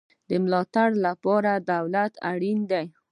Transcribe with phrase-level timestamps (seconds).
[0.29, 2.85] د ملاتړ لپاره دولت اړین دی